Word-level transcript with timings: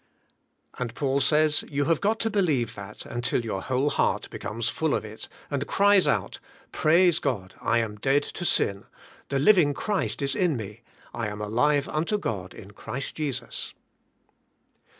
And 0.79 0.95
Paul 0.95 1.19
says 1.21 1.63
you 1.69 1.85
have 1.85 2.01
got 2.01 2.19
to 2.21 2.31
believe 2.31 2.73
that 2.73 3.05
until 3.05 3.45
your 3.45 3.61
whole 3.61 3.91
heart 3.91 4.31
becomes 4.31 4.67
full 4.67 4.95
of 4.95 5.05
it, 5.05 5.29
and 5.51 5.67
cries 5.67 6.07
out, 6.07 6.39
Praise 6.71 7.19
God, 7.19 7.53
I 7.61 7.77
am 7.77 7.97
dead 7.97 8.23
to 8.23 8.43
sin; 8.43 8.85
the 9.29 9.37
living 9.37 9.75
Christ 9.75 10.23
is 10.23 10.35
in 10.35 10.57
me, 10.57 10.81
I 11.13 11.27
am 11.27 11.39
alive 11.39 11.83
YIKLD 11.85 11.85
YOURSKI.VES 11.89 11.97
UNTO 11.99 12.17
GOD. 12.17 12.33
197 12.33 12.63
unto 12.63 12.63
God 12.63 12.63
in 12.63 12.71
Christ 12.71 13.15
Jesus. 13.15 13.73